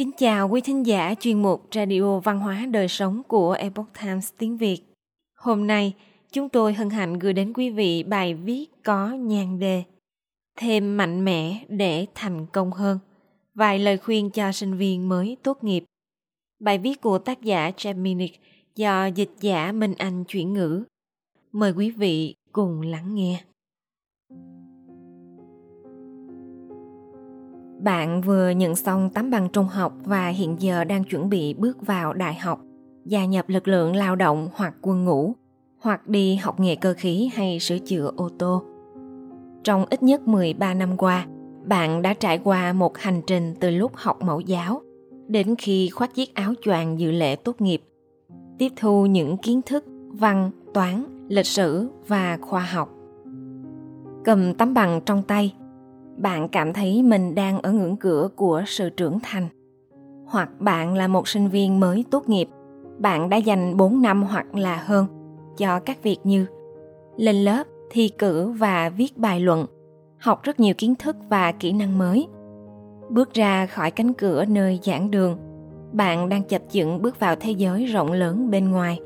Kính 0.00 0.12
chào 0.18 0.48
quý 0.48 0.60
thính 0.60 0.86
giả 0.86 1.14
chuyên 1.20 1.42
mục 1.42 1.68
Radio 1.74 2.18
Văn 2.18 2.40
hóa 2.40 2.66
Đời 2.66 2.88
Sống 2.88 3.22
của 3.28 3.52
Epoch 3.52 3.88
Times 4.02 4.32
tiếng 4.38 4.56
Việt. 4.56 4.78
Hôm 5.38 5.66
nay, 5.66 5.94
chúng 6.32 6.48
tôi 6.48 6.74
hân 6.74 6.90
hạnh 6.90 7.18
gửi 7.18 7.32
đến 7.32 7.52
quý 7.52 7.70
vị 7.70 8.02
bài 8.02 8.34
viết 8.34 8.66
có 8.84 9.08
nhan 9.08 9.58
đề 9.58 9.82
Thêm 10.56 10.96
mạnh 10.96 11.24
mẽ 11.24 11.64
để 11.68 12.06
thành 12.14 12.46
công 12.52 12.72
hơn. 12.72 12.98
Vài 13.54 13.78
lời 13.78 13.98
khuyên 13.98 14.30
cho 14.30 14.52
sinh 14.52 14.76
viên 14.76 15.08
mới 15.08 15.36
tốt 15.42 15.64
nghiệp. 15.64 15.84
Bài 16.60 16.78
viết 16.78 17.00
của 17.00 17.18
tác 17.18 17.42
giả 17.42 17.70
Jeminic 17.76 18.32
do 18.76 19.06
dịch 19.06 19.32
giả 19.40 19.72
Minh 19.72 19.94
Anh 19.98 20.24
chuyển 20.24 20.52
ngữ. 20.52 20.84
Mời 21.52 21.72
quý 21.72 21.90
vị 21.90 22.34
cùng 22.52 22.82
lắng 22.82 23.14
nghe. 23.14 23.44
Bạn 27.82 28.20
vừa 28.20 28.50
nhận 28.50 28.76
xong 28.76 29.10
tấm 29.10 29.30
bằng 29.30 29.48
trung 29.48 29.66
học 29.66 29.92
và 30.04 30.28
hiện 30.28 30.56
giờ 30.58 30.84
đang 30.84 31.04
chuẩn 31.04 31.28
bị 31.28 31.54
bước 31.54 31.86
vào 31.86 32.12
đại 32.12 32.34
học, 32.34 32.60
gia 33.04 33.24
nhập 33.24 33.48
lực 33.48 33.68
lượng 33.68 33.96
lao 33.96 34.16
động 34.16 34.48
hoặc 34.54 34.74
quân 34.82 35.04
ngũ, 35.04 35.34
hoặc 35.78 36.08
đi 36.08 36.36
học 36.36 36.60
nghề 36.60 36.76
cơ 36.76 36.94
khí 36.96 37.30
hay 37.34 37.60
sửa 37.60 37.78
chữa 37.78 38.12
ô 38.16 38.28
tô. 38.38 38.62
Trong 39.64 39.84
ít 39.90 40.02
nhất 40.02 40.28
13 40.28 40.74
năm 40.74 40.96
qua, 40.96 41.26
bạn 41.64 42.02
đã 42.02 42.14
trải 42.14 42.38
qua 42.38 42.72
một 42.72 42.98
hành 42.98 43.22
trình 43.26 43.54
từ 43.60 43.70
lúc 43.70 43.92
học 43.94 44.22
mẫu 44.22 44.40
giáo 44.40 44.82
đến 45.28 45.54
khi 45.58 45.88
khoác 45.88 46.14
chiếc 46.14 46.34
áo 46.34 46.54
choàng 46.62 47.00
dự 47.00 47.10
lễ 47.10 47.36
tốt 47.36 47.60
nghiệp, 47.60 47.82
tiếp 48.58 48.72
thu 48.76 49.06
những 49.06 49.36
kiến 49.36 49.60
thức 49.66 49.84
văn, 50.08 50.50
toán, 50.74 51.04
lịch 51.28 51.46
sử 51.46 51.90
và 52.08 52.38
khoa 52.40 52.60
học. 52.60 52.90
Cầm 54.24 54.54
tấm 54.54 54.74
bằng 54.74 55.00
trong 55.06 55.22
tay, 55.22 55.54
bạn 56.16 56.48
cảm 56.48 56.72
thấy 56.72 57.02
mình 57.02 57.34
đang 57.34 57.62
ở 57.62 57.72
ngưỡng 57.72 57.96
cửa 57.96 58.28
của 58.36 58.62
sự 58.66 58.90
trưởng 58.90 59.18
thành. 59.22 59.48
Hoặc 60.26 60.50
bạn 60.60 60.94
là 60.94 61.08
một 61.08 61.28
sinh 61.28 61.48
viên 61.48 61.80
mới 61.80 62.04
tốt 62.10 62.28
nghiệp, 62.28 62.48
bạn 62.98 63.28
đã 63.28 63.36
dành 63.36 63.76
4 63.76 64.02
năm 64.02 64.22
hoặc 64.22 64.54
là 64.54 64.76
hơn 64.76 65.06
cho 65.56 65.80
các 65.80 66.02
việc 66.02 66.18
như 66.24 66.46
lên 67.16 67.36
lớp, 67.36 67.64
thi 67.90 68.08
cử 68.08 68.50
và 68.50 68.88
viết 68.88 69.18
bài 69.18 69.40
luận, 69.40 69.66
học 70.18 70.42
rất 70.42 70.60
nhiều 70.60 70.74
kiến 70.78 70.94
thức 70.94 71.16
và 71.28 71.52
kỹ 71.52 71.72
năng 71.72 71.98
mới. 71.98 72.26
Bước 73.08 73.34
ra 73.34 73.66
khỏi 73.66 73.90
cánh 73.90 74.12
cửa 74.12 74.44
nơi 74.44 74.80
giảng 74.82 75.10
đường, 75.10 75.36
bạn 75.92 76.28
đang 76.28 76.42
chập 76.42 76.62
chững 76.70 77.02
bước 77.02 77.20
vào 77.20 77.36
thế 77.40 77.50
giới 77.50 77.84
rộng 77.84 78.12
lớn 78.12 78.50
bên 78.50 78.70
ngoài 78.70 79.00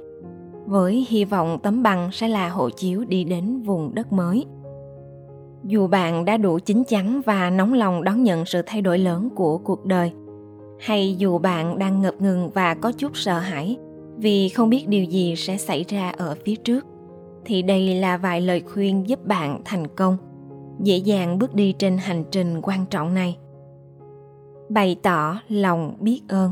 với 0.67 1.06
hy 1.09 1.25
vọng 1.25 1.59
tấm 1.62 1.83
bằng 1.83 2.09
sẽ 2.12 2.28
là 2.28 2.48
hộ 2.48 2.71
chiếu 2.71 3.05
đi 3.05 3.25
đến 3.25 3.62
vùng 3.62 3.95
đất 3.95 4.12
mới 4.12 4.47
dù 5.65 5.87
bạn 5.87 6.25
đã 6.25 6.37
đủ 6.37 6.59
chín 6.59 6.84
chắn 6.84 7.20
và 7.27 7.51
nóng 7.51 7.73
lòng 7.73 8.05
đón 8.05 8.23
nhận 8.23 8.45
sự 8.45 8.62
thay 8.67 8.83
đổi 8.83 8.98
lớn 8.98 9.29
của 9.34 9.59
cuộc 9.59 9.84
đời, 9.84 10.12
hay 10.81 11.15
dù 11.19 11.39
bạn 11.39 11.79
đang 11.79 12.01
ngập 12.01 12.15
ngừng 12.21 12.51
và 12.51 12.75
có 12.75 12.93
chút 12.93 13.17
sợ 13.17 13.39
hãi 13.39 13.77
vì 14.17 14.48
không 14.48 14.71
biết 14.71 14.89
điều 14.89 15.05
gì 15.05 15.37
sẽ 15.37 15.56
xảy 15.56 15.84
ra 15.89 16.11
ở 16.11 16.37
phía 16.45 16.56
trước, 16.56 16.87
thì 17.45 17.62
đây 17.62 17.95
là 17.95 18.17
vài 18.17 18.41
lời 18.41 18.61
khuyên 18.61 19.09
giúp 19.09 19.27
bạn 19.27 19.61
thành 19.65 19.87
công, 19.87 20.17
dễ 20.81 20.97
dàng 20.97 21.39
bước 21.39 21.55
đi 21.55 21.73
trên 21.73 21.99
hành 21.99 22.25
trình 22.31 22.61
quan 22.62 22.87
trọng 22.87 23.15
này. 23.15 23.37
Bày 24.69 24.97
tỏ 25.03 25.41
lòng 25.49 25.97
biết 26.01 26.21
ơn. 26.28 26.51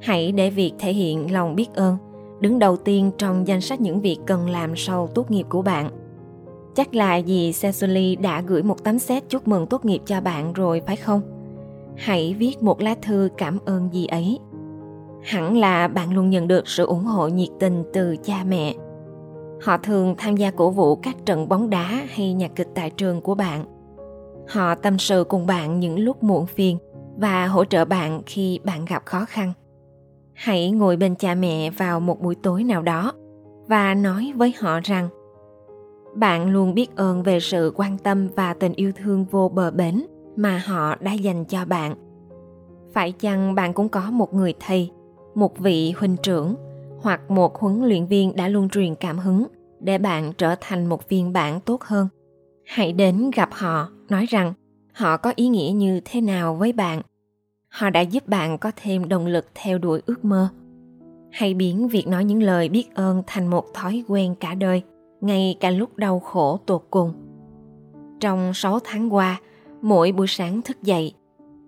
Hãy 0.00 0.32
để 0.32 0.50
việc 0.50 0.72
thể 0.78 0.92
hiện 0.92 1.32
lòng 1.32 1.56
biết 1.56 1.74
ơn 1.74 1.96
đứng 2.40 2.58
đầu 2.58 2.76
tiên 2.76 3.10
trong 3.18 3.46
danh 3.46 3.60
sách 3.60 3.80
những 3.80 4.00
việc 4.00 4.18
cần 4.26 4.50
làm 4.50 4.76
sau 4.76 5.06
tốt 5.06 5.30
nghiệp 5.30 5.46
của 5.48 5.62
bạn. 5.62 5.90
Chắc 6.76 6.94
là 6.94 7.22
dì 7.22 7.52
Cecily 7.52 8.16
đã 8.16 8.40
gửi 8.40 8.62
một 8.62 8.84
tấm 8.84 8.98
xét 8.98 9.22
chúc 9.28 9.48
mừng 9.48 9.66
tốt 9.66 9.84
nghiệp 9.84 10.00
cho 10.06 10.20
bạn 10.20 10.52
rồi, 10.52 10.82
phải 10.86 10.96
không? 10.96 11.20
Hãy 11.96 12.34
viết 12.38 12.62
một 12.62 12.80
lá 12.80 12.94
thư 13.02 13.28
cảm 13.38 13.58
ơn 13.64 13.88
dì 13.92 14.06
ấy. 14.06 14.38
Hẳn 15.22 15.56
là 15.56 15.88
bạn 15.88 16.14
luôn 16.14 16.30
nhận 16.30 16.48
được 16.48 16.68
sự 16.68 16.86
ủng 16.86 17.04
hộ 17.04 17.28
nhiệt 17.28 17.48
tình 17.60 17.84
từ 17.92 18.16
cha 18.24 18.44
mẹ. 18.48 18.74
Họ 19.62 19.76
thường 19.78 20.14
tham 20.18 20.36
gia 20.36 20.50
cổ 20.50 20.70
vũ 20.70 20.96
các 20.96 21.16
trận 21.26 21.48
bóng 21.48 21.70
đá 21.70 22.04
hay 22.08 22.32
nhạc 22.32 22.50
kịch 22.56 22.68
tại 22.74 22.90
trường 22.90 23.20
của 23.20 23.34
bạn. 23.34 23.64
Họ 24.48 24.74
tâm 24.74 24.98
sự 24.98 25.24
cùng 25.28 25.46
bạn 25.46 25.80
những 25.80 25.98
lúc 25.98 26.22
muộn 26.22 26.46
phiền 26.46 26.78
và 27.16 27.46
hỗ 27.46 27.64
trợ 27.64 27.84
bạn 27.84 28.22
khi 28.26 28.60
bạn 28.64 28.84
gặp 28.84 29.02
khó 29.04 29.24
khăn. 29.28 29.52
Hãy 30.34 30.70
ngồi 30.70 30.96
bên 30.96 31.14
cha 31.14 31.34
mẹ 31.34 31.70
vào 31.70 32.00
một 32.00 32.20
buổi 32.20 32.34
tối 32.34 32.64
nào 32.64 32.82
đó 32.82 33.12
và 33.68 33.94
nói 33.94 34.32
với 34.36 34.54
họ 34.60 34.80
rằng 34.84 35.08
bạn 36.16 36.50
luôn 36.50 36.74
biết 36.74 36.96
ơn 36.96 37.22
về 37.22 37.40
sự 37.40 37.72
quan 37.76 37.98
tâm 37.98 38.28
và 38.36 38.54
tình 38.54 38.72
yêu 38.72 38.92
thương 38.96 39.24
vô 39.24 39.48
bờ 39.48 39.70
bến 39.70 40.06
mà 40.36 40.62
họ 40.66 40.96
đã 41.00 41.12
dành 41.12 41.44
cho 41.44 41.64
bạn. 41.64 41.94
Phải 42.92 43.12
chăng 43.12 43.54
bạn 43.54 43.72
cũng 43.72 43.88
có 43.88 44.10
một 44.10 44.34
người 44.34 44.54
thầy, 44.60 44.90
một 45.34 45.58
vị 45.58 45.92
huynh 45.96 46.16
trưởng, 46.22 46.54
hoặc 47.00 47.30
một 47.30 47.58
huấn 47.58 47.84
luyện 47.84 48.06
viên 48.06 48.36
đã 48.36 48.48
luôn 48.48 48.68
truyền 48.68 48.94
cảm 48.94 49.18
hứng 49.18 49.46
để 49.80 49.98
bạn 49.98 50.32
trở 50.38 50.54
thành 50.60 50.86
một 50.86 51.08
phiên 51.08 51.32
bản 51.32 51.60
tốt 51.60 51.82
hơn? 51.82 52.08
Hãy 52.64 52.92
đến 52.92 53.30
gặp 53.34 53.48
họ, 53.52 53.88
nói 54.08 54.26
rằng 54.28 54.52
họ 54.92 55.16
có 55.16 55.32
ý 55.36 55.48
nghĩa 55.48 55.72
như 55.74 56.00
thế 56.04 56.20
nào 56.20 56.54
với 56.54 56.72
bạn. 56.72 57.02
Họ 57.68 57.90
đã 57.90 58.00
giúp 58.00 58.28
bạn 58.28 58.58
có 58.58 58.72
thêm 58.76 59.08
động 59.08 59.26
lực 59.26 59.46
theo 59.54 59.78
đuổi 59.78 60.02
ước 60.06 60.24
mơ. 60.24 60.48
Hãy 61.30 61.54
biến 61.54 61.88
việc 61.88 62.08
nói 62.08 62.24
những 62.24 62.42
lời 62.42 62.68
biết 62.68 62.94
ơn 62.94 63.22
thành 63.26 63.46
một 63.46 63.64
thói 63.74 64.04
quen 64.08 64.34
cả 64.34 64.54
đời 64.54 64.82
ngay 65.20 65.56
cả 65.60 65.70
lúc 65.70 65.96
đau 65.96 66.20
khổ 66.20 66.58
tột 66.66 66.82
cùng. 66.90 67.12
Trong 68.20 68.54
6 68.54 68.78
tháng 68.84 69.14
qua, 69.14 69.40
mỗi 69.82 70.12
buổi 70.12 70.26
sáng 70.26 70.62
thức 70.62 70.82
dậy, 70.82 71.14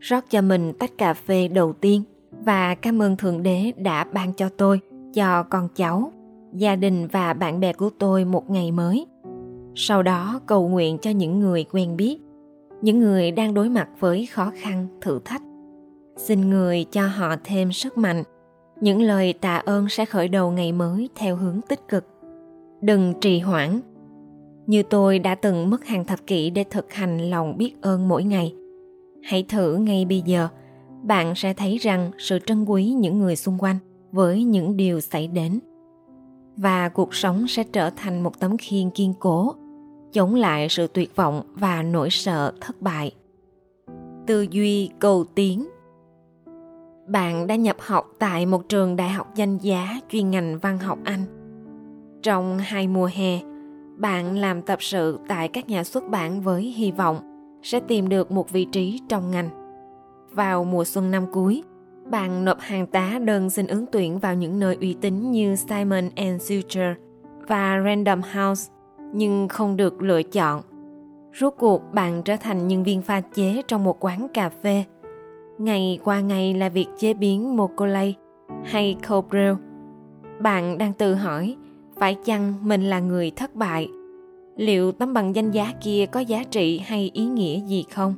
rót 0.00 0.24
cho 0.30 0.42
mình 0.42 0.72
tách 0.78 0.98
cà 0.98 1.14
phê 1.14 1.48
đầu 1.48 1.72
tiên 1.72 2.02
và 2.44 2.74
cảm 2.74 3.02
ơn 3.02 3.16
Thượng 3.16 3.42
Đế 3.42 3.72
đã 3.76 4.04
ban 4.04 4.32
cho 4.32 4.48
tôi, 4.48 4.80
cho 5.14 5.42
con 5.42 5.68
cháu, 5.74 6.12
gia 6.52 6.76
đình 6.76 7.06
và 7.06 7.32
bạn 7.32 7.60
bè 7.60 7.72
của 7.72 7.90
tôi 7.98 8.24
một 8.24 8.50
ngày 8.50 8.72
mới. 8.72 9.06
Sau 9.74 10.02
đó 10.02 10.40
cầu 10.46 10.68
nguyện 10.68 10.98
cho 10.98 11.10
những 11.10 11.40
người 11.40 11.64
quen 11.72 11.96
biết, 11.96 12.18
những 12.82 12.98
người 13.00 13.30
đang 13.30 13.54
đối 13.54 13.68
mặt 13.68 13.88
với 14.00 14.26
khó 14.26 14.52
khăn, 14.60 14.86
thử 15.00 15.20
thách. 15.24 15.42
Xin 16.16 16.50
người 16.50 16.84
cho 16.84 17.06
họ 17.06 17.36
thêm 17.44 17.72
sức 17.72 17.98
mạnh. 17.98 18.22
Những 18.80 19.02
lời 19.02 19.32
tạ 19.32 19.56
ơn 19.56 19.88
sẽ 19.88 20.04
khởi 20.04 20.28
đầu 20.28 20.50
ngày 20.50 20.72
mới 20.72 21.08
theo 21.14 21.36
hướng 21.36 21.60
tích 21.68 21.88
cực 21.88 22.04
đừng 22.80 23.14
trì 23.20 23.38
hoãn. 23.38 23.80
Như 24.66 24.82
tôi 24.82 25.18
đã 25.18 25.34
từng 25.34 25.70
mất 25.70 25.84
hàng 25.84 26.04
thập 26.04 26.26
kỷ 26.26 26.50
để 26.50 26.64
thực 26.70 26.92
hành 26.92 27.30
lòng 27.30 27.58
biết 27.58 27.74
ơn 27.80 28.08
mỗi 28.08 28.24
ngày, 28.24 28.54
hãy 29.22 29.44
thử 29.48 29.76
ngay 29.76 30.04
bây 30.04 30.20
giờ, 30.20 30.48
bạn 31.02 31.34
sẽ 31.34 31.54
thấy 31.54 31.78
rằng 31.78 32.10
sự 32.18 32.38
trân 32.46 32.64
quý 32.64 32.92
những 32.92 33.18
người 33.18 33.36
xung 33.36 33.58
quanh 33.58 33.76
với 34.12 34.44
những 34.44 34.76
điều 34.76 35.00
xảy 35.00 35.28
đến, 35.28 35.58
và 36.56 36.88
cuộc 36.88 37.14
sống 37.14 37.46
sẽ 37.48 37.64
trở 37.64 37.90
thành 37.90 38.22
một 38.22 38.40
tấm 38.40 38.56
khiên 38.56 38.90
kiên 38.90 39.14
cố, 39.20 39.54
chống 40.12 40.34
lại 40.34 40.66
sự 40.70 40.86
tuyệt 40.86 41.16
vọng 41.16 41.42
và 41.54 41.82
nỗi 41.82 42.10
sợ 42.10 42.52
thất 42.60 42.82
bại. 42.82 43.12
Tư 44.26 44.46
duy 44.50 44.90
cầu 44.98 45.24
tiến. 45.34 45.68
Bạn 47.08 47.46
đã 47.46 47.56
nhập 47.56 47.76
học 47.80 48.06
tại 48.18 48.46
một 48.46 48.68
trường 48.68 48.96
đại 48.96 49.08
học 49.08 49.34
danh 49.34 49.58
giá 49.58 50.00
chuyên 50.10 50.30
ngành 50.30 50.58
văn 50.58 50.78
học 50.78 50.98
anh 51.04 51.37
trong 52.22 52.58
hai 52.58 52.88
mùa 52.88 53.10
hè, 53.14 53.38
bạn 53.96 54.36
làm 54.36 54.62
tập 54.62 54.78
sự 54.82 55.18
tại 55.28 55.48
các 55.48 55.68
nhà 55.68 55.84
xuất 55.84 56.08
bản 56.08 56.40
với 56.40 56.62
hy 56.62 56.92
vọng 56.92 57.20
sẽ 57.62 57.80
tìm 57.80 58.08
được 58.08 58.30
một 58.30 58.50
vị 58.50 58.64
trí 58.64 59.00
trong 59.08 59.30
ngành. 59.30 59.48
Vào 60.32 60.64
mùa 60.64 60.84
xuân 60.84 61.10
năm 61.10 61.26
cuối, 61.32 61.62
bạn 62.10 62.44
nộp 62.44 62.60
hàng 62.60 62.86
tá 62.86 63.18
đơn 63.24 63.50
xin 63.50 63.66
ứng 63.66 63.86
tuyển 63.92 64.18
vào 64.18 64.34
những 64.34 64.58
nơi 64.58 64.76
uy 64.80 64.96
tín 65.00 65.30
như 65.30 65.56
Simon 65.56 66.08
Schuster 66.40 66.96
và 67.48 67.82
Random 67.84 68.20
House, 68.22 68.72
nhưng 69.12 69.48
không 69.48 69.76
được 69.76 70.02
lựa 70.02 70.22
chọn. 70.22 70.62
Rốt 71.40 71.54
cuộc 71.58 71.82
bạn 71.92 72.22
trở 72.22 72.36
thành 72.36 72.68
nhân 72.68 72.82
viên 72.82 73.02
pha 73.02 73.20
chế 73.20 73.62
trong 73.68 73.84
một 73.84 74.04
quán 74.04 74.26
cà 74.34 74.48
phê. 74.48 74.84
Ngày 75.58 75.98
qua 76.04 76.20
ngày 76.20 76.54
là 76.54 76.68
việc 76.68 76.86
chế 76.98 77.14
biến 77.14 77.56
mocolay 77.56 78.14
hay 78.64 78.96
cold 79.08 79.26
brew. 79.30 79.56
Bạn 80.40 80.78
đang 80.78 80.92
tự 80.92 81.14
hỏi 81.14 81.56
phải 81.98 82.14
chăng 82.24 82.54
mình 82.62 82.82
là 82.82 83.00
người 83.00 83.30
thất 83.30 83.54
bại? 83.54 83.88
Liệu 84.56 84.92
tấm 84.92 85.14
bằng 85.14 85.34
danh 85.34 85.50
giá 85.50 85.72
kia 85.80 86.06
có 86.06 86.20
giá 86.20 86.44
trị 86.50 86.78
hay 86.78 87.10
ý 87.14 87.24
nghĩa 87.24 87.60
gì 87.60 87.84
không? 87.90 88.14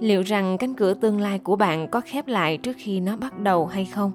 Liệu 0.00 0.22
rằng 0.22 0.58
cánh 0.58 0.74
cửa 0.74 0.94
tương 0.94 1.20
lai 1.20 1.38
của 1.38 1.56
bạn 1.56 1.88
có 1.88 2.00
khép 2.04 2.28
lại 2.28 2.56
trước 2.56 2.76
khi 2.78 3.00
nó 3.00 3.16
bắt 3.16 3.38
đầu 3.38 3.66
hay 3.66 3.84
không? 3.84 4.12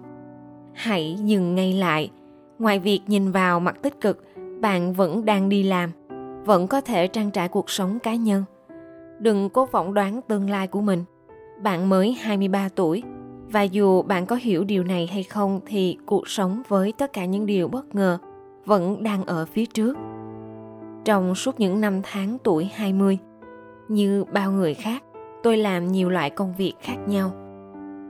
Hãy 0.74 1.18
dừng 1.24 1.56
ngay 1.56 1.74
lại. 1.74 2.12
Ngoài 2.60 2.80
việc 2.80 3.02
nhìn 3.08 3.32
vào 3.32 3.60
mặt 3.60 3.82
tích 3.82 4.02
cực, 4.02 4.26
bạn 4.62 4.94
vẫn 4.94 5.26
đang 5.26 5.50
đi 5.50 5.64
làm, 5.64 5.92
vẫn 6.46 6.68
có 6.68 6.82
thể 6.82 7.08
trang 7.08 7.32
trải 7.32 7.48
cuộc 7.48 7.70
sống 7.70 8.00
cá 8.00 8.16
nhân. 8.16 8.44
Đừng 9.20 9.50
cố 9.50 9.66
phỏng 9.66 9.94
đoán 9.94 10.22
tương 10.28 10.50
lai 10.50 10.68
của 10.68 10.82
mình. 10.82 11.04
Bạn 11.64 11.90
mới 11.90 12.12
23 12.12 12.70
tuổi, 12.76 13.04
và 13.52 13.62
dù 13.62 14.02
bạn 14.02 14.26
có 14.26 14.36
hiểu 14.36 14.64
điều 14.64 14.84
này 14.84 15.08
hay 15.08 15.24
không 15.24 15.60
thì 15.66 15.98
cuộc 16.06 16.28
sống 16.28 16.62
với 16.68 16.94
tất 16.98 17.14
cả 17.14 17.26
những 17.26 17.46
điều 17.46 17.68
bất 17.68 17.96
ngờ 17.96 18.18
vẫn 18.66 19.04
đang 19.04 19.26
ở 19.26 19.46
phía 19.46 19.66
trước. 19.66 19.98
Trong 21.06 21.36
suốt 21.36 21.60
những 21.60 21.82
năm 21.82 22.02
tháng 22.04 22.38
tuổi 22.44 22.70
20, 22.74 23.18
như 23.88 24.24
bao 24.34 24.52
người 24.52 24.74
khác, 24.74 25.04
tôi 25.44 25.58
làm 25.58 25.88
nhiều 25.88 26.10
loại 26.10 26.30
công 26.30 26.54
việc 26.58 26.74
khác 26.82 26.98
nhau. 27.08 27.32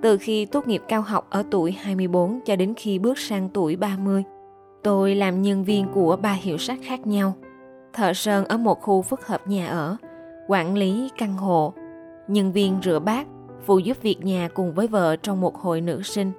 Từ 0.01 0.17
khi 0.17 0.45
tốt 0.45 0.67
nghiệp 0.67 0.81
cao 0.87 1.01
học 1.01 1.27
ở 1.29 1.43
tuổi 1.51 1.71
24 1.71 2.39
cho 2.45 2.55
đến 2.55 2.73
khi 2.77 2.99
bước 2.99 3.17
sang 3.17 3.49
tuổi 3.49 3.75
30, 3.75 4.23
tôi 4.83 5.15
làm 5.15 5.41
nhân 5.41 5.63
viên 5.63 5.85
của 5.93 6.17
ba 6.21 6.33
hiệu 6.33 6.57
sách 6.57 6.79
khác 6.83 7.07
nhau. 7.07 7.33
Thợ 7.93 8.13
sơn 8.13 8.45
ở 8.45 8.57
một 8.57 8.81
khu 8.81 9.01
phức 9.01 9.27
hợp 9.27 9.47
nhà 9.47 9.67
ở, 9.67 9.97
quản 10.47 10.75
lý 10.75 11.09
căn 11.17 11.33
hộ, 11.33 11.73
nhân 12.27 12.51
viên 12.51 12.77
rửa 12.83 12.99
bát, 12.99 13.27
phụ 13.65 13.79
giúp 13.79 13.97
việc 14.01 14.25
nhà 14.25 14.49
cùng 14.53 14.73
với 14.73 14.87
vợ 14.87 15.15
trong 15.15 15.41
một 15.41 15.55
hội 15.57 15.81
nữ 15.81 16.01
sinh 16.01 16.31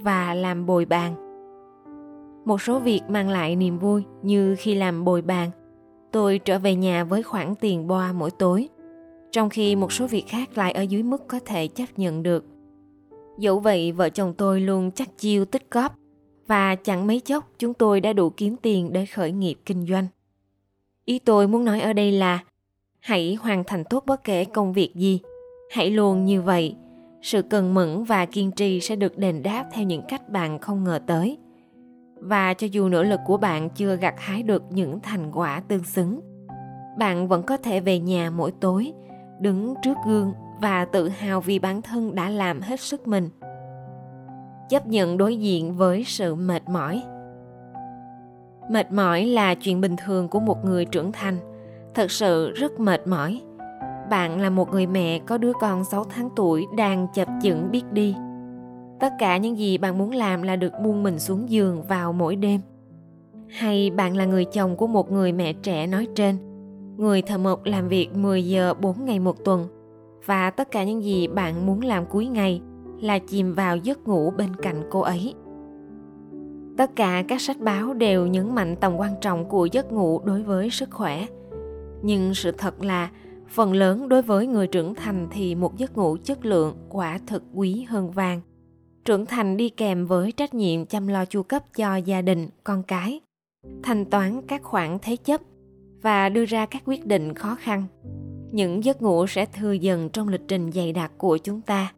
và 0.00 0.34
làm 0.34 0.66
bồi 0.66 0.84
bàn. 0.84 1.25
Một 2.46 2.62
số 2.62 2.78
việc 2.78 3.00
mang 3.08 3.28
lại 3.28 3.56
niềm 3.56 3.78
vui 3.78 4.02
như 4.22 4.56
khi 4.58 4.74
làm 4.74 5.04
bồi 5.04 5.22
bàn, 5.22 5.50
tôi 6.12 6.38
trở 6.38 6.58
về 6.58 6.74
nhà 6.74 7.04
với 7.04 7.22
khoản 7.22 7.54
tiền 7.54 7.86
boa 7.86 8.12
mỗi 8.12 8.30
tối, 8.30 8.68
trong 9.32 9.50
khi 9.50 9.76
một 9.76 9.92
số 9.92 10.06
việc 10.06 10.24
khác 10.28 10.58
lại 10.58 10.72
ở 10.72 10.82
dưới 10.82 11.02
mức 11.02 11.28
có 11.28 11.40
thể 11.44 11.68
chấp 11.68 11.86
nhận 11.96 12.22
được. 12.22 12.44
Dẫu 13.38 13.58
vậy, 13.58 13.92
vợ 13.92 14.08
chồng 14.08 14.34
tôi 14.34 14.60
luôn 14.60 14.90
chắc 14.90 15.18
chiêu 15.18 15.44
tích 15.44 15.70
góp 15.70 15.94
và 16.46 16.74
chẳng 16.74 17.06
mấy 17.06 17.20
chốc 17.20 17.50
chúng 17.58 17.74
tôi 17.74 18.00
đã 18.00 18.12
đủ 18.12 18.30
kiếm 18.30 18.56
tiền 18.62 18.92
để 18.92 19.06
khởi 19.06 19.32
nghiệp 19.32 19.56
kinh 19.66 19.86
doanh. 19.86 20.06
Ý 21.04 21.18
tôi 21.18 21.48
muốn 21.48 21.64
nói 21.64 21.80
ở 21.80 21.92
đây 21.92 22.12
là 22.12 22.44
hãy 23.00 23.34
hoàn 23.34 23.64
thành 23.64 23.84
tốt 23.90 24.04
bất 24.06 24.24
kể 24.24 24.44
công 24.44 24.72
việc 24.72 24.94
gì. 24.94 25.20
Hãy 25.70 25.90
luôn 25.90 26.24
như 26.24 26.42
vậy. 26.42 26.74
Sự 27.22 27.42
cần 27.42 27.74
mẫn 27.74 28.04
và 28.04 28.26
kiên 28.26 28.50
trì 28.50 28.80
sẽ 28.80 28.96
được 28.96 29.18
đền 29.18 29.42
đáp 29.42 29.64
theo 29.72 29.84
những 29.84 30.02
cách 30.08 30.28
bạn 30.28 30.58
không 30.58 30.84
ngờ 30.84 31.00
tới. 31.06 31.38
Và 32.20 32.54
cho 32.54 32.66
dù 32.66 32.88
nỗ 32.88 33.02
lực 33.02 33.20
của 33.26 33.36
bạn 33.36 33.70
chưa 33.70 33.96
gặt 33.96 34.14
hái 34.18 34.42
được 34.42 34.62
những 34.70 35.00
thành 35.00 35.32
quả 35.32 35.62
tương 35.68 35.84
xứng, 35.84 36.20
bạn 36.98 37.28
vẫn 37.28 37.42
có 37.42 37.56
thể 37.56 37.80
về 37.80 37.98
nhà 37.98 38.30
mỗi 38.30 38.52
tối, 38.60 38.92
đứng 39.40 39.74
trước 39.82 39.96
gương 40.06 40.32
và 40.60 40.84
tự 40.84 41.08
hào 41.08 41.40
vì 41.40 41.58
bản 41.58 41.82
thân 41.82 42.14
đã 42.14 42.28
làm 42.28 42.60
hết 42.60 42.80
sức 42.80 43.06
mình. 43.06 43.30
Chấp 44.68 44.86
nhận 44.86 45.16
đối 45.16 45.36
diện 45.36 45.76
với 45.76 46.04
sự 46.04 46.34
mệt 46.34 46.68
mỏi. 46.68 47.02
Mệt 48.70 48.92
mỏi 48.92 49.24
là 49.24 49.54
chuyện 49.54 49.80
bình 49.80 49.96
thường 50.04 50.28
của 50.28 50.40
một 50.40 50.64
người 50.64 50.84
trưởng 50.84 51.12
thành. 51.12 51.38
Thật 51.94 52.10
sự 52.10 52.50
rất 52.50 52.80
mệt 52.80 53.06
mỏi. 53.06 53.42
Bạn 54.10 54.40
là 54.40 54.50
một 54.50 54.72
người 54.72 54.86
mẹ 54.86 55.18
có 55.18 55.38
đứa 55.38 55.52
con 55.60 55.84
6 55.84 56.04
tháng 56.04 56.28
tuổi 56.36 56.66
đang 56.76 57.06
chập 57.14 57.28
chững 57.42 57.70
biết 57.70 57.92
đi 57.92 58.14
tất 59.00 59.12
cả 59.18 59.36
những 59.36 59.58
gì 59.58 59.78
bạn 59.78 59.98
muốn 59.98 60.10
làm 60.10 60.42
là 60.42 60.56
được 60.56 60.72
buông 60.84 61.02
mình 61.02 61.18
xuống 61.18 61.50
giường 61.50 61.82
vào 61.82 62.12
mỗi 62.12 62.36
đêm. 62.36 62.60
Hay 63.48 63.90
bạn 63.90 64.16
là 64.16 64.24
người 64.24 64.44
chồng 64.44 64.76
của 64.76 64.86
một 64.86 65.12
người 65.12 65.32
mẹ 65.32 65.52
trẻ 65.52 65.86
nói 65.86 66.06
trên, 66.14 66.36
người 66.96 67.22
thợ 67.22 67.38
mộc 67.38 67.64
làm 67.64 67.88
việc 67.88 68.14
10 68.14 68.46
giờ 68.46 68.74
4 68.74 69.04
ngày 69.04 69.18
một 69.18 69.44
tuần, 69.44 69.68
và 70.26 70.50
tất 70.50 70.70
cả 70.70 70.84
những 70.84 71.02
gì 71.02 71.28
bạn 71.28 71.66
muốn 71.66 71.80
làm 71.80 72.06
cuối 72.06 72.26
ngày 72.26 72.60
là 73.00 73.18
chìm 73.18 73.54
vào 73.54 73.76
giấc 73.76 74.08
ngủ 74.08 74.30
bên 74.30 74.56
cạnh 74.56 74.82
cô 74.90 75.00
ấy. 75.00 75.34
Tất 76.76 76.96
cả 76.96 77.24
các 77.28 77.40
sách 77.40 77.60
báo 77.60 77.94
đều 77.94 78.26
nhấn 78.26 78.54
mạnh 78.54 78.76
tầm 78.80 78.96
quan 78.96 79.12
trọng 79.20 79.44
của 79.48 79.66
giấc 79.66 79.92
ngủ 79.92 80.20
đối 80.24 80.42
với 80.42 80.70
sức 80.70 80.90
khỏe. 80.90 81.26
Nhưng 82.02 82.34
sự 82.34 82.52
thật 82.52 82.84
là, 82.84 83.10
phần 83.48 83.72
lớn 83.72 84.08
đối 84.08 84.22
với 84.22 84.46
người 84.46 84.66
trưởng 84.66 84.94
thành 84.94 85.28
thì 85.30 85.54
một 85.54 85.76
giấc 85.76 85.96
ngủ 85.96 86.16
chất 86.24 86.46
lượng 86.46 86.76
quả 86.88 87.18
thực 87.26 87.42
quý 87.54 87.86
hơn 87.88 88.10
vàng 88.10 88.40
trưởng 89.06 89.26
thành 89.26 89.56
đi 89.56 89.68
kèm 89.68 90.06
với 90.06 90.32
trách 90.32 90.54
nhiệm 90.54 90.86
chăm 90.86 91.06
lo 91.06 91.24
chu 91.24 91.42
cấp 91.42 91.62
cho 91.76 91.96
gia 91.96 92.22
đình, 92.22 92.48
con 92.64 92.82
cái, 92.82 93.20
thanh 93.82 94.04
toán 94.04 94.42
các 94.48 94.62
khoản 94.62 94.98
thế 95.02 95.16
chấp 95.16 95.40
và 96.02 96.28
đưa 96.28 96.44
ra 96.44 96.66
các 96.66 96.82
quyết 96.86 97.06
định 97.06 97.34
khó 97.34 97.56
khăn. 97.60 97.84
Những 98.52 98.84
giấc 98.84 99.02
ngủ 99.02 99.26
sẽ 99.26 99.46
thừa 99.46 99.72
dần 99.72 100.08
trong 100.08 100.28
lịch 100.28 100.40
trình 100.48 100.72
dày 100.72 100.92
đặc 100.92 101.12
của 101.18 101.38
chúng 101.38 101.60
ta. 101.60 101.92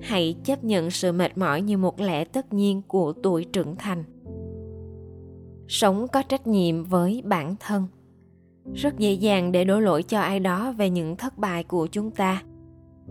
Hãy 0.00 0.36
chấp 0.44 0.64
nhận 0.64 0.90
sự 0.90 1.12
mệt 1.12 1.38
mỏi 1.38 1.62
như 1.62 1.78
một 1.78 2.00
lẽ 2.00 2.24
tất 2.24 2.52
nhiên 2.52 2.82
của 2.88 3.12
tuổi 3.12 3.44
trưởng 3.44 3.76
thành. 3.76 4.04
Sống 5.68 6.06
có 6.12 6.22
trách 6.22 6.46
nhiệm 6.46 6.84
với 6.84 7.22
bản 7.24 7.54
thân. 7.60 7.86
Rất 8.74 8.98
dễ 8.98 9.12
dàng 9.12 9.52
để 9.52 9.64
đổ 9.64 9.80
lỗi 9.80 10.02
cho 10.02 10.20
ai 10.20 10.40
đó 10.40 10.72
về 10.72 10.90
những 10.90 11.16
thất 11.16 11.38
bại 11.38 11.64
của 11.64 11.86
chúng 11.86 12.10
ta. 12.10 12.42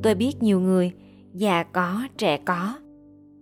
Tôi 0.03 0.15
biết 0.15 0.43
nhiều 0.43 0.59
người, 0.59 0.91
già 1.33 1.63
có, 1.63 2.07
trẻ 2.17 2.37
có 2.37 2.73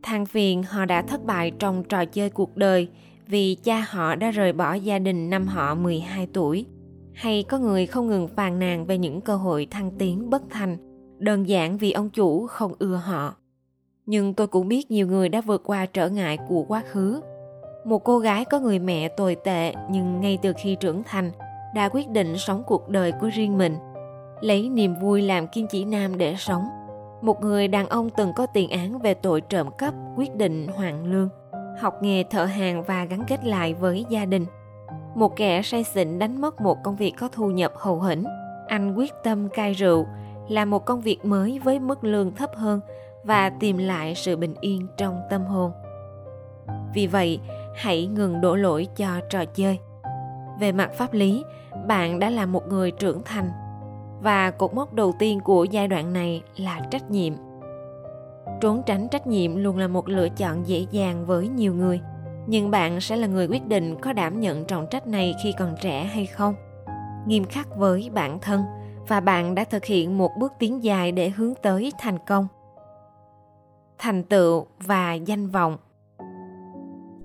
than 0.04 0.26
phiền 0.26 0.64
họ 0.64 0.86
đã 0.86 1.02
thất 1.02 1.24
bại 1.26 1.52
trong 1.60 1.84
trò 1.84 2.06
chơi 2.06 2.30
cuộc 2.30 2.58
đời 2.58 2.88
vì 3.28 3.56
cha 3.56 3.86
họ 3.90 4.16
đã 4.16 4.32
rời 4.32 4.54
bỏ 4.54 4.74
gia 4.74 5.00
đình 5.00 5.30
năm 5.30 5.48
họ 5.48 5.76
12 5.76 6.28
tuổi. 6.34 6.66
Hay 7.14 7.44
có 7.44 7.60
người 7.60 7.86
không 7.86 8.08
ngừng 8.08 8.28
phàn 8.28 8.60
nàn 8.60 8.86
về 8.86 8.98
những 8.98 9.22
cơ 9.22 9.36
hội 9.36 9.68
thăng 9.72 9.92
tiến 10.00 10.30
bất 10.30 10.42
thành, 10.50 10.78
đơn 11.20 11.48
giản 11.48 11.78
vì 11.78 11.92
ông 11.92 12.10
chủ 12.10 12.48
không 12.48 12.74
ưa 12.80 12.96
họ. 12.96 13.36
Nhưng 14.06 14.34
tôi 14.34 14.48
cũng 14.48 14.68
biết 14.68 14.92
nhiều 14.92 15.08
người 15.08 15.30
đã 15.30 15.42
vượt 15.42 15.62
qua 15.66 15.86
trở 15.86 16.10
ngại 16.10 16.38
của 16.48 16.66
quá 16.68 16.84
khứ. 16.92 17.22
Một 17.86 18.04
cô 18.04 18.20
gái 18.20 18.46
có 18.46 18.60
người 18.60 18.80
mẹ 18.80 19.08
tồi 19.08 19.36
tệ 19.36 19.74
nhưng 19.92 20.22
ngay 20.22 20.38
từ 20.42 20.54
khi 20.58 20.76
trưởng 20.80 21.04
thành 21.06 21.32
đã 21.76 21.90
quyết 21.90 22.10
định 22.10 22.38
sống 22.38 22.64
cuộc 22.68 22.90
đời 22.90 23.12
của 23.22 23.30
riêng 23.34 23.58
mình, 23.58 23.76
lấy 24.42 24.70
niềm 24.70 24.96
vui 25.02 25.22
làm 25.22 25.48
kim 25.48 25.68
chỉ 25.68 25.86
nam 25.86 26.18
để 26.18 26.36
sống 26.38 26.64
một 27.24 27.42
người 27.42 27.68
đàn 27.68 27.90
ông 27.90 28.10
từng 28.10 28.34
có 28.34 28.46
tiền 28.46 28.70
án 28.70 29.00
về 29.00 29.14
tội 29.14 29.42
trộm 29.42 29.70
cắp 29.78 29.94
quyết 30.16 30.36
định 30.36 30.68
hoàn 30.68 31.06
lương, 31.06 31.30
học 31.80 31.94
nghề, 32.02 32.24
thợ 32.24 32.46
hàng 32.46 32.84
và 32.84 33.06
gắn 33.06 33.24
kết 33.28 33.46
lại 33.46 33.74
với 33.74 34.06
gia 34.10 34.26
đình. 34.26 34.46
Một 35.16 35.36
kẻ 35.36 35.62
say 35.62 35.84
xỉn 35.84 36.20
đánh 36.20 36.42
mất 36.42 36.62
một 36.62 36.78
công 36.84 36.96
việc 36.96 37.14
có 37.20 37.28
thu 37.28 37.52
nhập 37.52 37.74
hậu 37.76 38.02
hĩnh. 38.02 38.24
Anh 38.68 38.96
quyết 38.96 39.14
tâm 39.24 39.50
cai 39.50 39.74
rượu 39.74 40.06
làm 40.50 40.70
một 40.70 40.86
công 40.86 41.02
việc 41.02 41.26
mới 41.26 41.60
với 41.64 41.80
mức 41.80 42.04
lương 42.04 42.36
thấp 42.36 42.50
hơn 42.56 42.80
và 43.24 43.50
tìm 43.50 43.78
lại 43.78 44.16
sự 44.16 44.38
bình 44.38 44.56
yên 44.62 44.88
trong 44.98 45.22
tâm 45.30 45.46
hồn. 45.46 45.72
Vì 46.94 47.08
vậy, 47.08 47.40
hãy 47.76 48.06
ngừng 48.06 48.42
đổ 48.42 48.56
lỗi 48.56 48.88
cho 48.96 49.08
trò 49.30 49.46
chơi. 49.46 49.80
Về 50.60 50.72
mặt 50.72 50.92
pháp 50.94 51.14
lý, 51.14 51.44
bạn 51.88 52.20
đã 52.20 52.30
là 52.30 52.46
một 52.46 52.68
người 52.68 52.92
trưởng 52.92 53.22
thành 53.26 53.52
và 54.24 54.52
cột 54.52 54.74
mốc 54.74 54.94
đầu 54.94 55.14
tiên 55.20 55.40
của 55.40 55.64
giai 55.64 55.88
đoạn 55.88 56.14
này 56.14 56.44
là 56.58 56.82
trách 56.92 57.12
nhiệm. 57.12 57.34
Trốn 58.62 58.82
tránh 58.86 59.08
trách 59.12 59.28
nhiệm 59.28 59.56
luôn 59.56 59.78
là 59.78 59.88
một 59.88 60.10
lựa 60.10 60.30
chọn 60.30 60.68
dễ 60.68 60.86
dàng 60.92 61.26
với 61.26 61.48
nhiều 61.48 61.74
người. 61.74 62.02
Nhưng 62.48 62.72
bạn 62.72 63.02
sẽ 63.02 63.16
là 63.16 63.28
người 63.28 63.48
quyết 63.48 63.68
định 63.68 63.96
có 64.02 64.14
đảm 64.14 64.40
nhận 64.40 64.66
trọng 64.66 64.88
trách 64.90 65.08
này 65.08 65.36
khi 65.44 65.54
còn 65.58 65.76
trẻ 65.82 66.04
hay 66.04 66.26
không. 66.26 66.56
Nghiêm 67.28 67.46
khắc 67.46 67.78
với 67.78 68.10
bản 68.14 68.40
thân. 68.40 68.64
Và 69.08 69.20
bạn 69.20 69.56
đã 69.56 69.64
thực 69.64 69.86
hiện 69.86 70.18
một 70.18 70.32
bước 70.40 70.54
tiến 70.60 70.84
dài 70.84 71.12
để 71.12 71.30
hướng 71.30 71.54
tới 71.62 71.92
thành 72.00 72.18
công. 72.28 72.48
Thành 73.98 74.24
tựu 74.24 74.66
và 74.80 75.14
danh 75.14 75.48
vọng. 75.48 75.78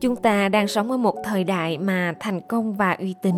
Chúng 0.00 0.16
ta 0.16 0.48
đang 0.48 0.68
sống 0.68 0.90
ở 0.90 0.96
một 0.96 1.14
thời 1.24 1.44
đại 1.44 1.78
mà 1.78 2.14
thành 2.20 2.40
công 2.48 2.72
và 2.72 2.92
uy 2.92 3.14
tín 3.22 3.34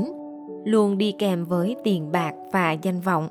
luôn 0.65 0.99
đi 0.99 1.15
kèm 1.19 1.45
với 1.45 1.77
tiền 1.85 2.13
bạc 2.13 2.33
và 2.53 2.73
danh 2.73 3.01
vọng 3.01 3.29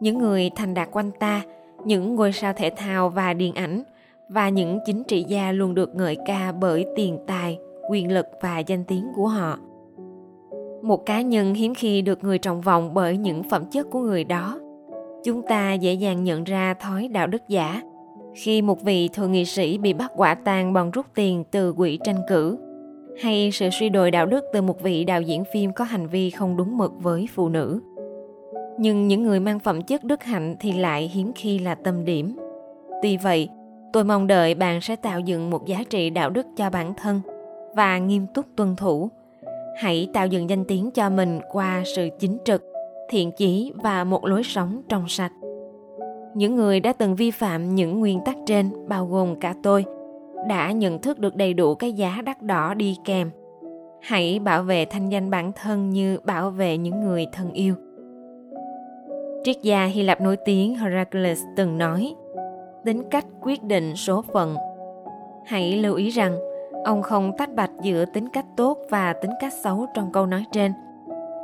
những 0.00 0.18
người 0.18 0.50
thành 0.56 0.74
đạt 0.74 0.88
quanh 0.92 1.10
ta, 1.20 1.42
những 1.84 2.14
ngôi 2.14 2.32
sao 2.32 2.52
thể 2.52 2.70
thao 2.76 3.08
và 3.08 3.34
điện 3.34 3.54
ảnh, 3.54 3.82
và 4.28 4.48
những 4.48 4.78
chính 4.86 5.04
trị 5.04 5.24
gia 5.28 5.52
luôn 5.52 5.74
được 5.74 5.94
ngợi 5.94 6.16
ca 6.26 6.52
bởi 6.52 6.86
tiền 6.96 7.18
tài, 7.26 7.58
quyền 7.90 8.12
lực 8.12 8.26
và 8.42 8.58
danh 8.58 8.84
tiếng 8.84 9.06
của 9.16 9.26
họ. 9.26 9.58
Một 10.82 11.06
cá 11.06 11.20
nhân 11.20 11.54
hiếm 11.54 11.74
khi 11.74 12.02
được 12.02 12.24
người 12.24 12.38
trọng 12.38 12.60
vọng 12.60 12.94
bởi 12.94 13.16
những 13.16 13.42
phẩm 13.42 13.64
chất 13.70 13.86
của 13.90 14.00
người 14.00 14.24
đó. 14.24 14.60
Chúng 15.24 15.42
ta 15.42 15.72
dễ 15.72 15.92
dàng 15.92 16.24
nhận 16.24 16.44
ra 16.44 16.74
thói 16.74 17.08
đạo 17.08 17.26
đức 17.26 17.42
giả. 17.48 17.82
Khi 18.34 18.62
một 18.62 18.82
vị 18.82 19.08
thượng 19.08 19.32
nghị 19.32 19.44
sĩ 19.44 19.78
bị 19.78 19.92
bắt 19.92 20.12
quả 20.16 20.34
tang 20.34 20.72
bằng 20.72 20.90
rút 20.90 21.06
tiền 21.14 21.44
từ 21.50 21.72
quỹ 21.72 21.98
tranh 22.04 22.20
cử, 22.28 22.58
hay 23.22 23.50
sự 23.52 23.68
suy 23.70 23.88
đồi 23.88 24.10
đạo 24.10 24.26
đức 24.26 24.44
từ 24.52 24.62
một 24.62 24.82
vị 24.82 25.04
đạo 25.04 25.22
diễn 25.22 25.44
phim 25.52 25.72
có 25.72 25.84
hành 25.84 26.06
vi 26.06 26.30
không 26.30 26.56
đúng 26.56 26.78
mực 26.78 26.92
với 27.02 27.28
phụ 27.34 27.48
nữ 27.48 27.80
nhưng 28.78 29.08
những 29.08 29.22
người 29.22 29.40
mang 29.40 29.58
phẩm 29.58 29.82
chất 29.82 30.04
đức 30.04 30.22
hạnh 30.22 30.56
thì 30.60 30.72
lại 30.72 31.10
hiếm 31.14 31.32
khi 31.34 31.58
là 31.58 31.74
tâm 31.74 32.04
điểm. 32.04 32.36
Tuy 33.02 33.16
vậy, 33.16 33.48
tôi 33.92 34.04
mong 34.04 34.26
đợi 34.26 34.54
bạn 34.54 34.80
sẽ 34.80 34.96
tạo 34.96 35.20
dựng 35.20 35.50
một 35.50 35.66
giá 35.66 35.82
trị 35.90 36.10
đạo 36.10 36.30
đức 36.30 36.46
cho 36.56 36.70
bản 36.70 36.94
thân 36.94 37.20
và 37.74 37.98
nghiêm 37.98 38.26
túc 38.34 38.46
tuân 38.56 38.76
thủ. 38.76 39.08
Hãy 39.76 40.08
tạo 40.12 40.26
dựng 40.26 40.50
danh 40.50 40.64
tiếng 40.64 40.90
cho 40.90 41.10
mình 41.10 41.40
qua 41.52 41.82
sự 41.96 42.08
chính 42.18 42.38
trực, 42.44 42.64
thiện 43.10 43.32
chí 43.36 43.72
và 43.76 44.04
một 44.04 44.24
lối 44.24 44.42
sống 44.42 44.82
trong 44.88 45.08
sạch. 45.08 45.32
Những 46.34 46.56
người 46.56 46.80
đã 46.80 46.92
từng 46.92 47.16
vi 47.16 47.30
phạm 47.30 47.74
những 47.74 48.00
nguyên 48.00 48.20
tắc 48.24 48.36
trên, 48.46 48.70
bao 48.88 49.06
gồm 49.06 49.40
cả 49.40 49.54
tôi, 49.62 49.84
đã 50.48 50.72
nhận 50.72 50.98
thức 50.98 51.18
được 51.18 51.36
đầy 51.36 51.54
đủ 51.54 51.74
cái 51.74 51.92
giá 51.92 52.22
đắt 52.24 52.42
đỏ 52.42 52.74
đi 52.74 52.96
kèm. 53.04 53.30
Hãy 54.02 54.38
bảo 54.38 54.62
vệ 54.62 54.84
thanh 54.84 55.08
danh 55.08 55.30
bản 55.30 55.52
thân 55.52 55.90
như 55.90 56.18
bảo 56.24 56.50
vệ 56.50 56.78
những 56.78 57.00
người 57.00 57.26
thân 57.32 57.52
yêu 57.52 57.74
triết 59.46 59.62
gia 59.62 59.84
hy 59.84 60.02
lạp 60.02 60.20
nổi 60.20 60.36
tiếng 60.36 60.74
heracles 60.74 61.42
từng 61.56 61.78
nói, 61.78 62.14
tính 62.84 63.02
cách 63.10 63.26
quyết 63.40 63.62
định 63.62 63.96
số 63.96 64.24
phận 64.32 64.56
hãy 65.44 65.76
lưu 65.76 65.94
ý 65.94 66.08
rằng, 66.08 66.36
ông 66.84 67.02
không 67.02 67.32
tách 67.38 67.54
bạch 67.54 67.70
giữa 67.82 68.04
tính 68.04 68.28
cách 68.28 68.46
tốt 68.56 68.78
và 68.90 69.12
tính 69.12 69.30
cách 69.40 69.52
xấu 69.52 69.86
trong 69.94 70.12
câu 70.12 70.26
nói 70.26 70.44
trên 70.52 70.72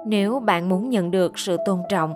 nếu 0.06 0.40
bạn 0.40 0.68
muốn 0.68 0.90
nhận 0.90 1.11
được 1.11 1.38
sự 1.38 1.56
tôn 1.66 1.78
trọng, 1.88 2.14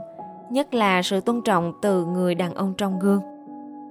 nhất 0.50 0.75
là 0.75 1.02
sự 1.02 1.21
tôn 1.21 1.43
trọng 1.45 1.73
từ 1.83 2.05
người 2.05 2.35
đàn 2.35 2.55
ông 2.55 2.75
trong 2.78 2.99
gương, 2.99 3.21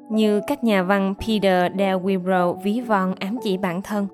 Như 0.10 0.42
các 0.48 0.64
nhà 0.64 0.84
văn 0.84 1.14
Peter 1.20 1.72
Del 1.78 1.96
Wibro 1.96 2.54
ví 2.54 2.82
von 2.82 3.16
ám 3.20 3.38
chỉ 3.44 3.58
bản 3.58 3.82
thân. 3.82 4.08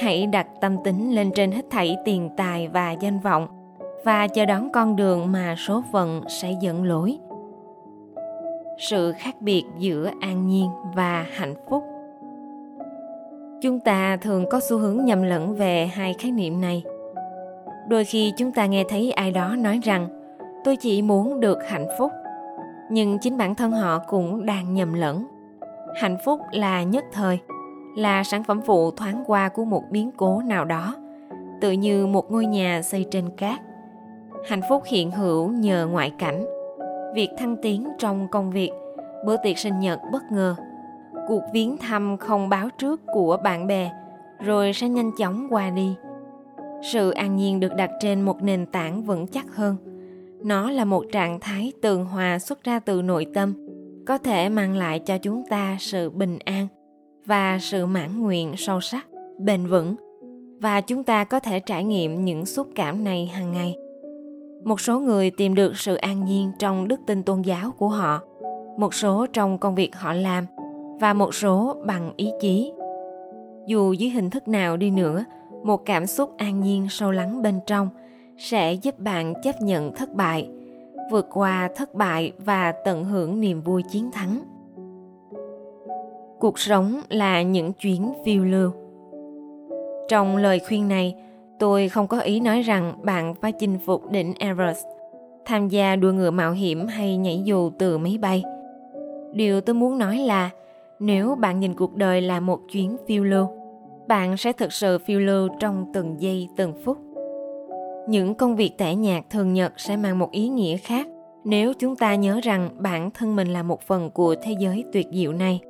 Hãy 0.00 0.26
đặt 0.26 0.46
tâm 0.60 0.76
tính 0.84 1.14
lên 1.14 1.30
trên 1.34 1.52
hết 1.52 1.64
thảy 1.70 1.96
tiền 2.04 2.30
tài 2.36 2.68
và 2.68 2.92
danh 2.92 3.18
vọng 3.18 3.55
và 4.06 4.26
chờ 4.26 4.44
đón 4.44 4.70
con 4.72 4.96
đường 4.96 5.32
mà 5.32 5.54
số 5.58 5.82
phận 5.92 6.22
sẽ 6.28 6.52
dẫn 6.60 6.84
lối. 6.84 7.18
Sự 8.78 9.12
khác 9.12 9.34
biệt 9.40 9.64
giữa 9.78 10.10
an 10.20 10.46
nhiên 10.46 10.70
và 10.94 11.26
hạnh 11.32 11.54
phúc. 11.70 11.84
Chúng 13.62 13.80
ta 13.80 14.16
thường 14.16 14.44
có 14.50 14.60
xu 14.68 14.78
hướng 14.78 15.04
nhầm 15.04 15.22
lẫn 15.22 15.54
về 15.54 15.86
hai 15.86 16.14
khái 16.14 16.30
niệm 16.30 16.60
này. 16.60 16.82
Đôi 17.88 18.04
khi 18.04 18.32
chúng 18.36 18.52
ta 18.52 18.66
nghe 18.66 18.84
thấy 18.88 19.12
ai 19.12 19.30
đó 19.30 19.56
nói 19.58 19.80
rằng, 19.82 20.08
tôi 20.64 20.76
chỉ 20.76 21.02
muốn 21.02 21.40
được 21.40 21.58
hạnh 21.68 21.86
phúc. 21.98 22.12
Nhưng 22.90 23.18
chính 23.18 23.36
bản 23.36 23.54
thân 23.54 23.70
họ 23.72 23.98
cũng 23.98 24.46
đang 24.46 24.74
nhầm 24.74 24.92
lẫn. 24.92 25.26
Hạnh 26.00 26.16
phúc 26.24 26.40
là 26.52 26.82
nhất 26.82 27.04
thời, 27.12 27.38
là 27.96 28.24
sản 28.24 28.44
phẩm 28.44 28.60
phụ 28.66 28.90
thoáng 28.90 29.24
qua 29.26 29.48
của 29.48 29.64
một 29.64 29.82
biến 29.90 30.10
cố 30.16 30.42
nào 30.42 30.64
đó, 30.64 30.94
tự 31.60 31.72
như 31.72 32.06
một 32.06 32.30
ngôi 32.30 32.46
nhà 32.46 32.82
xây 32.82 33.06
trên 33.10 33.30
cát 33.36 33.65
hạnh 34.48 34.60
phúc 34.68 34.82
hiện 34.86 35.10
hữu 35.10 35.48
nhờ 35.48 35.86
ngoại 35.86 36.12
cảnh. 36.18 36.46
Việc 37.14 37.30
thăng 37.38 37.56
tiến 37.62 37.88
trong 37.98 38.28
công 38.30 38.50
việc, 38.50 38.70
bữa 39.26 39.36
tiệc 39.42 39.58
sinh 39.58 39.80
nhật 39.80 39.98
bất 40.12 40.22
ngờ. 40.32 40.54
Cuộc 41.28 41.42
viếng 41.52 41.76
thăm 41.76 42.16
không 42.16 42.48
báo 42.48 42.68
trước 42.78 43.00
của 43.12 43.36
bạn 43.36 43.66
bè, 43.66 43.90
rồi 44.40 44.72
sẽ 44.72 44.88
nhanh 44.88 45.10
chóng 45.18 45.46
qua 45.50 45.70
đi. 45.70 45.94
Sự 46.92 47.10
an 47.10 47.36
nhiên 47.36 47.60
được 47.60 47.74
đặt 47.76 47.90
trên 48.00 48.20
một 48.20 48.42
nền 48.42 48.66
tảng 48.66 49.02
vững 49.02 49.26
chắc 49.26 49.56
hơn. 49.56 49.76
Nó 50.42 50.70
là 50.70 50.84
một 50.84 51.04
trạng 51.12 51.40
thái 51.40 51.72
tường 51.82 52.04
hòa 52.04 52.38
xuất 52.38 52.64
ra 52.64 52.78
từ 52.78 53.02
nội 53.02 53.26
tâm, 53.34 53.54
có 54.06 54.18
thể 54.18 54.48
mang 54.48 54.74
lại 54.74 54.98
cho 54.98 55.18
chúng 55.18 55.42
ta 55.50 55.76
sự 55.80 56.10
bình 56.10 56.38
an 56.44 56.68
và 57.24 57.58
sự 57.60 57.86
mãn 57.86 58.20
nguyện 58.22 58.54
sâu 58.56 58.80
sắc, 58.80 59.06
bền 59.38 59.66
vững. 59.66 59.96
Và 60.60 60.80
chúng 60.80 61.04
ta 61.04 61.24
có 61.24 61.40
thể 61.40 61.60
trải 61.60 61.84
nghiệm 61.84 62.24
những 62.24 62.46
xúc 62.46 62.68
cảm 62.74 63.04
này 63.04 63.26
hàng 63.26 63.52
ngày 63.52 63.76
một 64.66 64.80
số 64.80 65.00
người 65.00 65.30
tìm 65.30 65.54
được 65.54 65.76
sự 65.76 65.94
an 65.94 66.24
nhiên 66.24 66.52
trong 66.58 66.88
đức 66.88 67.00
tin 67.06 67.22
tôn 67.22 67.42
giáo 67.42 67.70
của 67.78 67.88
họ, 67.88 68.20
một 68.76 68.94
số 68.94 69.26
trong 69.32 69.58
công 69.58 69.74
việc 69.74 69.96
họ 69.96 70.12
làm, 70.12 70.46
và 71.00 71.12
một 71.12 71.34
số 71.34 71.76
bằng 71.84 72.12
ý 72.16 72.30
chí. 72.40 72.72
Dù 73.66 73.92
dưới 73.92 74.10
hình 74.10 74.30
thức 74.30 74.48
nào 74.48 74.76
đi 74.76 74.90
nữa, 74.90 75.24
một 75.64 75.84
cảm 75.84 76.06
xúc 76.06 76.30
an 76.36 76.60
nhiên 76.60 76.86
sâu 76.90 77.10
lắng 77.10 77.42
bên 77.42 77.60
trong 77.66 77.88
sẽ 78.38 78.72
giúp 78.72 78.98
bạn 78.98 79.34
chấp 79.42 79.62
nhận 79.62 79.94
thất 79.94 80.14
bại, 80.14 80.48
vượt 81.10 81.26
qua 81.32 81.68
thất 81.76 81.94
bại 81.94 82.32
và 82.38 82.72
tận 82.84 83.04
hưởng 83.04 83.40
niềm 83.40 83.60
vui 83.60 83.82
chiến 83.90 84.10
thắng. 84.12 84.40
Cuộc 86.40 86.58
sống 86.58 87.00
là 87.08 87.42
những 87.42 87.72
chuyến 87.72 88.12
phiêu 88.24 88.44
lưu. 88.44 88.70
Trong 90.08 90.36
lời 90.36 90.60
khuyên 90.68 90.88
này 90.88 91.14
tôi 91.58 91.88
không 91.88 92.06
có 92.06 92.20
ý 92.20 92.40
nói 92.40 92.62
rằng 92.62 92.94
bạn 93.02 93.34
phải 93.34 93.52
chinh 93.52 93.78
phục 93.78 94.10
đỉnh 94.10 94.34
everest, 94.38 94.86
tham 95.44 95.68
gia 95.68 95.96
đua 95.96 96.12
ngựa 96.12 96.30
mạo 96.30 96.52
hiểm 96.52 96.86
hay 96.86 97.16
nhảy 97.16 97.42
dù 97.44 97.70
từ 97.78 97.98
máy 97.98 98.18
bay. 98.20 98.44
Điều 99.32 99.60
tôi 99.60 99.74
muốn 99.74 99.98
nói 99.98 100.16
là, 100.18 100.50
nếu 100.98 101.34
bạn 101.34 101.60
nhìn 101.60 101.74
cuộc 101.74 101.94
đời 101.94 102.20
là 102.20 102.40
một 102.40 102.60
chuyến 102.72 102.96
phiêu 103.06 103.24
lưu, 103.24 103.46
bạn 104.08 104.36
sẽ 104.36 104.52
thực 104.52 104.72
sự 104.72 104.98
phiêu 104.98 105.20
lưu 105.20 105.48
trong 105.60 105.86
từng 105.94 106.16
giây, 106.18 106.48
từng 106.56 106.72
phút. 106.84 106.98
Những 108.08 108.34
công 108.34 108.56
việc 108.56 108.78
tẻ 108.78 108.94
nhạt 108.94 109.30
thường 109.30 109.52
nhật 109.52 109.72
sẽ 109.76 109.96
mang 109.96 110.18
một 110.18 110.30
ý 110.30 110.48
nghĩa 110.48 110.76
khác 110.76 111.06
nếu 111.48 111.72
chúng 111.78 111.96
ta 111.96 112.14
nhớ 112.14 112.40
rằng 112.42 112.70
bản 112.78 113.10
thân 113.10 113.36
mình 113.36 113.48
là 113.48 113.62
một 113.62 113.80
phần 113.82 114.10
của 114.10 114.34
thế 114.42 114.54
giới 114.58 114.84
tuyệt 114.92 115.06
diệu 115.12 115.32
này. 115.32 115.60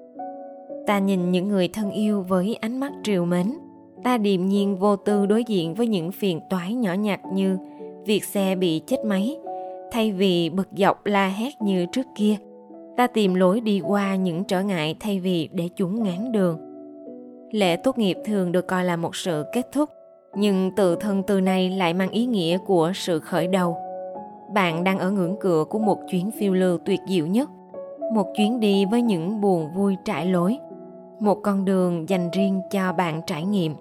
Ta 0.86 0.98
nhìn 0.98 1.30
những 1.30 1.48
người 1.48 1.68
thân 1.68 1.90
yêu 1.90 2.22
với 2.22 2.54
ánh 2.54 2.80
mắt 2.80 2.92
triều 3.04 3.24
mến 3.24 3.52
ta 4.04 4.18
điềm 4.18 4.46
nhiên 4.46 4.76
vô 4.76 4.96
tư 4.96 5.26
đối 5.26 5.44
diện 5.44 5.74
với 5.74 5.86
những 5.86 6.12
phiền 6.12 6.40
toái 6.50 6.74
nhỏ 6.74 6.92
nhặt 6.92 7.20
như 7.32 7.58
việc 8.04 8.24
xe 8.24 8.56
bị 8.56 8.80
chết 8.86 9.04
máy, 9.04 9.36
thay 9.92 10.12
vì 10.12 10.50
bực 10.50 10.68
dọc 10.76 11.06
la 11.06 11.28
hét 11.28 11.62
như 11.62 11.86
trước 11.92 12.06
kia. 12.16 12.36
Ta 12.96 13.06
tìm 13.06 13.34
lối 13.34 13.60
đi 13.60 13.80
qua 13.80 14.16
những 14.16 14.44
trở 14.44 14.62
ngại 14.62 14.96
thay 15.00 15.20
vì 15.20 15.48
để 15.52 15.68
chúng 15.76 16.02
ngán 16.02 16.32
đường. 16.32 16.58
Lễ 17.50 17.76
tốt 17.76 17.98
nghiệp 17.98 18.16
thường 18.24 18.52
được 18.52 18.66
coi 18.66 18.84
là 18.84 18.96
một 18.96 19.16
sự 19.16 19.44
kết 19.52 19.72
thúc, 19.72 19.90
nhưng 20.36 20.70
tự 20.76 20.96
thân 20.96 21.22
từ 21.26 21.40
này 21.40 21.70
lại 21.70 21.94
mang 21.94 22.10
ý 22.10 22.26
nghĩa 22.26 22.58
của 22.58 22.92
sự 22.94 23.20
khởi 23.20 23.46
đầu. 23.46 23.76
Bạn 24.54 24.84
đang 24.84 24.98
ở 24.98 25.10
ngưỡng 25.10 25.36
cửa 25.40 25.64
của 25.70 25.78
một 25.78 25.98
chuyến 26.10 26.30
phiêu 26.30 26.54
lưu 26.54 26.78
tuyệt 26.84 27.00
diệu 27.08 27.26
nhất, 27.26 27.50
một 28.14 28.26
chuyến 28.36 28.60
đi 28.60 28.84
với 28.84 29.02
những 29.02 29.40
buồn 29.40 29.68
vui 29.74 29.96
trải 30.04 30.26
lối, 30.26 30.58
một 31.20 31.38
con 31.42 31.64
đường 31.64 32.08
dành 32.08 32.30
riêng 32.30 32.60
cho 32.70 32.92
bạn 32.92 33.20
trải 33.26 33.44
nghiệm 33.44 33.74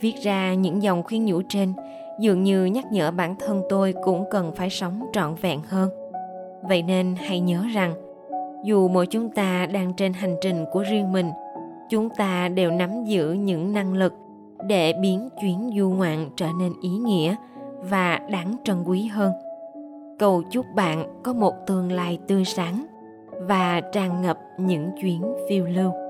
viết 0.00 0.14
ra 0.22 0.54
những 0.54 0.82
dòng 0.82 1.02
khuyên 1.02 1.24
nhủ 1.24 1.42
trên. 1.48 1.72
Dường 2.18 2.42
như 2.42 2.64
nhắc 2.64 2.84
nhở 2.92 3.10
bản 3.10 3.34
thân 3.36 3.62
tôi 3.68 3.94
cũng 4.02 4.24
cần 4.30 4.52
phải 4.54 4.70
sống 4.70 5.00
trọn 5.12 5.34
vẹn 5.34 5.60
hơn. 5.68 5.90
Vậy 6.62 6.82
nên 6.82 7.14
hãy 7.18 7.40
nhớ 7.40 7.64
rằng, 7.74 7.94
dù 8.64 8.88
mỗi 8.88 9.06
chúng 9.06 9.28
ta 9.28 9.66
đang 9.66 9.92
trên 9.94 10.12
hành 10.12 10.36
trình 10.40 10.64
của 10.72 10.82
riêng 10.82 11.12
mình, 11.12 11.30
chúng 11.90 12.08
ta 12.10 12.48
đều 12.48 12.70
nắm 12.70 13.04
giữ 13.04 13.32
những 13.32 13.72
năng 13.72 13.94
lực 13.94 14.12
để 14.68 14.92
biến 14.92 15.28
chuyến 15.40 15.70
du 15.76 15.90
ngoạn 15.90 16.30
trở 16.36 16.46
nên 16.60 16.72
ý 16.82 16.90
nghĩa 16.90 17.34
và 17.80 18.20
đáng 18.30 18.56
trân 18.64 18.82
quý 18.84 19.06
hơn. 19.06 19.32
Cầu 20.18 20.42
chúc 20.50 20.66
bạn 20.74 21.22
có 21.22 21.32
một 21.32 21.54
tương 21.66 21.92
lai 21.92 22.18
tươi 22.28 22.44
sáng 22.44 22.86
và 23.40 23.80
tràn 23.92 24.22
ngập 24.22 24.38
những 24.58 24.90
chuyến 25.00 25.22
phiêu 25.48 25.66
lưu. 25.66 26.09